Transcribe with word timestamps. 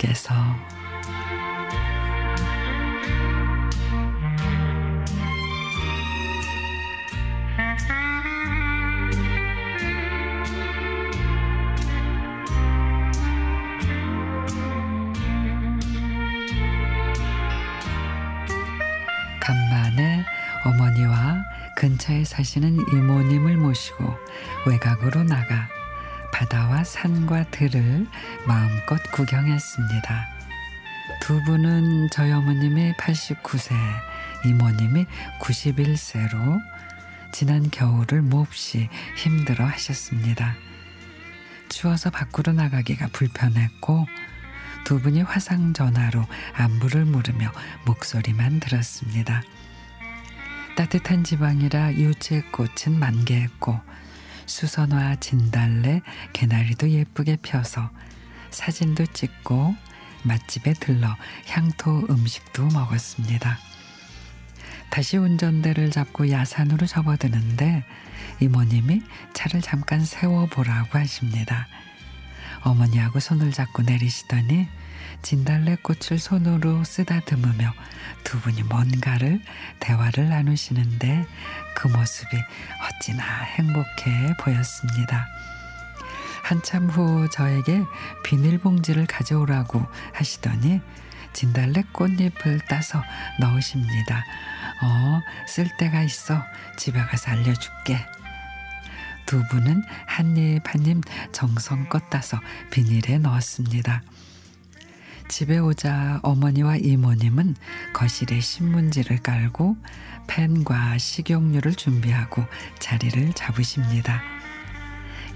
하나님께서. 0.00 0.34
간만에 19.40 20.24
어머니와 20.64 21.44
근처에 21.76 22.24
사시는 22.24 22.76
이모님을 22.92 23.56
모시고 23.56 24.14
외곽으로 24.66 25.24
나가 25.24 25.79
바다와 26.40 26.84
산과 26.84 27.50
들을 27.50 28.06
마음껏 28.46 28.96
구경했습니다. 29.12 30.28
두 31.20 31.42
분은 31.44 32.08
저희 32.10 32.32
어머님이 32.32 32.94
89세, 32.94 33.74
이모님이 34.46 35.04
91세로 35.38 36.58
지난 37.30 37.70
겨울을 37.70 38.22
몹시 38.22 38.88
힘들어 39.18 39.66
하셨습니다. 39.66 40.54
추워서 41.68 42.08
밖으로 42.08 42.54
나가기가 42.54 43.08
불편했고 43.12 44.06
두 44.84 44.98
분이 44.98 45.20
화상 45.20 45.74
전화로 45.74 46.24
안부를 46.54 47.04
물으며 47.04 47.52
목소리만 47.84 48.60
들었습니다. 48.60 49.42
따뜻한 50.74 51.22
지방이라 51.22 51.92
유채꽃은 51.96 52.98
만개했고 52.98 53.78
수선화 54.50 55.14
진달래 55.20 56.02
개나리도 56.32 56.90
예쁘게 56.90 57.36
펴서 57.40 57.88
사진도 58.50 59.06
찍고 59.06 59.76
맛집에 60.24 60.74
들러 60.74 61.16
향토 61.46 62.08
음식도 62.10 62.66
먹었습니다. 62.66 63.58
다시 64.90 65.16
운전대를 65.16 65.92
잡고 65.92 66.30
야산으로 66.30 66.86
접어드는데 66.86 67.84
이모님이 68.40 69.02
차를 69.34 69.62
잠깐 69.62 70.04
세워보라고 70.04 70.98
하십니다. 70.98 71.68
어머니하고 72.62 73.20
손을 73.20 73.52
잡고 73.52 73.82
내리시더니 73.82 74.68
진달래 75.22 75.76
꽃을 75.82 76.18
손으로 76.18 76.84
쓰다듬으며 76.84 77.72
두 78.24 78.40
분이 78.40 78.62
뭔가를 78.64 79.40
대화를 79.80 80.28
나누시는데 80.28 81.26
그 81.74 81.88
모습이 81.88 82.36
어찌나 82.84 83.24
행복해 83.24 84.34
보였습니다. 84.40 85.26
한참 86.42 86.88
후 86.88 87.28
저에게 87.30 87.82
비닐봉지를 88.24 89.06
가져오라고 89.06 89.86
하시더니 90.12 90.80
진달래 91.32 91.84
꽃잎을 91.92 92.60
따서 92.68 93.02
넣으십니다. 93.38 94.24
어, 94.82 95.20
쓸 95.46 95.68
데가 95.76 96.02
있어. 96.02 96.42
집에 96.76 97.00
가서 97.00 97.30
알려줄게. 97.30 98.04
두 99.30 99.44
분은 99.44 99.84
한입 100.06 100.62
한입 100.64 101.04
정성껏 101.30 102.10
따서 102.10 102.40
비닐에 102.72 103.18
넣었습니다. 103.18 104.02
집에 105.28 105.58
오자 105.58 106.18
어머니와 106.24 106.78
이모님은 106.78 107.54
거실에 107.92 108.40
신문지를 108.40 109.18
깔고 109.18 109.76
펜과 110.26 110.98
식용유를 110.98 111.76
준비하고 111.76 112.44
자리를 112.80 113.32
잡으십니다. 113.34 114.20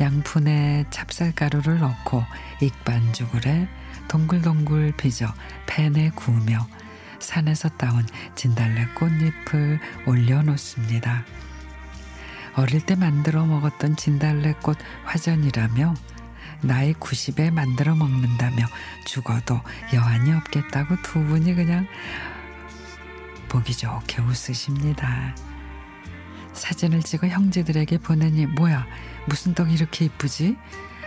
양푼에 0.00 0.86
찹쌀가루를 0.88 1.80
넣고 1.80 2.24
익반죽을에 2.62 3.68
동글동글 4.08 4.94
빚어 4.96 5.34
팬에 5.66 6.12
구우며 6.14 6.66
산에서 7.18 7.68
따온 7.68 8.06
진달래 8.36 8.86
꽃잎을 8.94 9.78
올려놓습니다. 10.06 11.26
어릴 12.54 12.84
때 12.84 12.94
만들어 12.94 13.44
먹었던 13.46 13.96
진달래꽃 13.96 14.76
화전이라며 15.04 15.94
나이 16.62 16.92
90에 16.94 17.50
만들어 17.50 17.94
먹는다며 17.94 18.66
죽어도 19.04 19.60
여한이 19.92 20.32
없겠다고 20.32 20.96
두 21.02 21.24
분이 21.24 21.54
그냥 21.54 21.86
보기 23.48 23.76
좋게 23.76 24.22
웃으십니다. 24.22 25.34
사진을 26.52 27.02
찍어 27.02 27.26
형제들에게 27.28 27.98
보내니 27.98 28.46
뭐야 28.46 28.86
무슨 29.26 29.54
떡이 29.54 29.74
이렇게 29.74 30.04
이쁘지? 30.04 30.56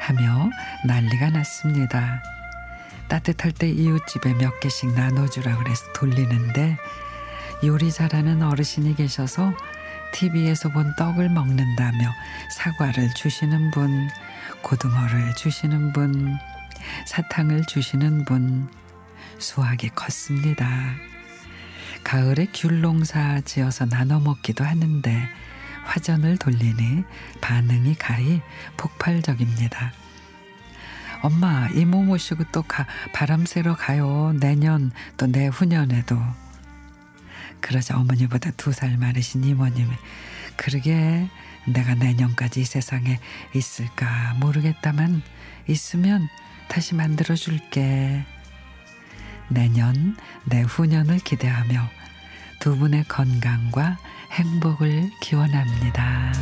하며 0.00 0.50
난리가 0.86 1.30
났습니다. 1.30 2.22
따뜻할 3.08 3.52
때 3.52 3.70
이웃집에 3.70 4.34
몇 4.34 4.60
개씩 4.60 4.92
나눠주라 4.92 5.56
그래서 5.58 5.92
돌리는데 5.94 6.76
요리 7.64 7.90
잘하는 7.90 8.42
어르신이 8.42 8.94
계셔서 8.94 9.52
TV에서 10.12 10.70
본 10.70 10.94
떡을 10.96 11.28
먹는다며 11.28 12.10
사과를 12.50 13.14
주시는 13.14 13.70
분, 13.70 14.08
고등어를 14.62 15.34
주시는 15.36 15.92
분, 15.92 16.36
사탕을 17.06 17.64
주시는 17.66 18.24
분, 18.24 18.68
수확이 19.38 19.88
컸습니다. 19.90 20.68
가을에 22.04 22.46
귤 22.54 22.80
농사 22.80 23.40
지어서 23.40 23.86
나눠 23.86 24.20
먹기도 24.20 24.64
하는데 24.64 25.28
화전을 25.84 26.36
돌리니 26.36 27.04
반응이 27.40 27.94
가히 27.94 28.40
폭발적입니다. 28.76 29.92
엄마 31.22 31.68
이모 31.74 32.02
모시고 32.02 32.44
또 32.52 32.62
가, 32.62 32.86
바람 33.12 33.44
쐬러 33.44 33.74
가요. 33.74 34.32
내년 34.38 34.92
또 35.16 35.26
내후년에도. 35.26 36.16
그러자 37.60 37.98
어머니보다 37.98 38.50
두 38.52 38.72
살 38.72 38.96
많으신 38.96 39.44
이모님이 39.44 39.90
그러게 40.56 41.28
내가 41.66 41.94
내년까지 41.94 42.60
이 42.60 42.64
세상에 42.64 43.18
있을까 43.54 44.34
모르겠다만 44.40 45.22
있으면 45.68 46.28
다시 46.68 46.94
만들어 46.94 47.34
줄게. 47.34 48.24
내년 49.48 50.16
내후년을 50.46 51.18
기대하며 51.20 51.88
두 52.60 52.76
분의 52.76 53.04
건강과 53.04 53.98
행복을 54.32 55.10
기원합니다. 55.22 56.32